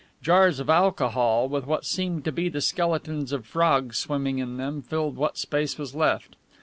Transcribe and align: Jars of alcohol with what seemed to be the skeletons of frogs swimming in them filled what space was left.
Jars 0.19 0.59
of 0.59 0.67
alcohol 0.67 1.47
with 1.47 1.67
what 1.67 1.85
seemed 1.85 2.25
to 2.25 2.31
be 2.31 2.49
the 2.49 2.59
skeletons 2.59 3.31
of 3.31 3.45
frogs 3.45 3.99
swimming 3.99 4.39
in 4.39 4.57
them 4.57 4.81
filled 4.81 5.15
what 5.15 5.37
space 5.37 5.77
was 5.77 5.93
left. 5.93 6.35